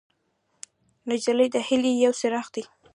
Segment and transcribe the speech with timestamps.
[1.09, 2.63] نجلۍ د هیلې یو څراغ دی.